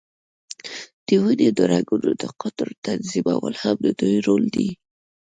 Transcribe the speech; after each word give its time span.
د 1.05 1.07
وینې 1.23 1.49
د 1.57 1.59
رګونو 1.71 2.09
د 2.21 2.23
قطر 2.41 2.67
تنظیمول 2.85 3.53
هم 3.63 3.77
د 3.85 3.87
دوی 3.99 4.17
رول 4.27 4.43
دی. 4.55 4.69